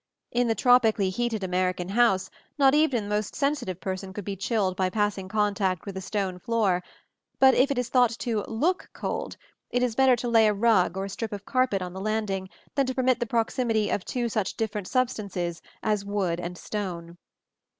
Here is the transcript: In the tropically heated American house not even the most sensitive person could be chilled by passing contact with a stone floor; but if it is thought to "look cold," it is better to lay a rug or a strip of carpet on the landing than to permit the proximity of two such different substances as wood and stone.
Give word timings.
In 0.31 0.47
the 0.47 0.55
tropically 0.55 1.11
heated 1.11 1.43
American 1.43 1.89
house 1.89 2.31
not 2.57 2.73
even 2.73 3.03
the 3.03 3.09
most 3.15 3.35
sensitive 3.35 3.79
person 3.79 4.13
could 4.13 4.25
be 4.25 4.35
chilled 4.35 4.75
by 4.75 4.89
passing 4.89 5.27
contact 5.29 5.85
with 5.85 5.95
a 5.95 6.01
stone 6.01 6.39
floor; 6.39 6.81
but 7.37 7.53
if 7.53 7.69
it 7.69 7.77
is 7.77 7.89
thought 7.89 8.09
to 8.17 8.41
"look 8.47 8.89
cold," 8.93 9.37
it 9.69 9.83
is 9.83 9.93
better 9.93 10.15
to 10.15 10.27
lay 10.27 10.47
a 10.47 10.55
rug 10.55 10.97
or 10.97 11.05
a 11.05 11.09
strip 11.09 11.31
of 11.33 11.45
carpet 11.45 11.83
on 11.83 11.93
the 11.93 12.01
landing 12.01 12.49
than 12.73 12.87
to 12.87 12.95
permit 12.95 13.19
the 13.19 13.27
proximity 13.27 13.91
of 13.91 14.03
two 14.03 14.27
such 14.27 14.57
different 14.57 14.87
substances 14.87 15.61
as 15.83 16.03
wood 16.03 16.39
and 16.39 16.57
stone. 16.57 17.19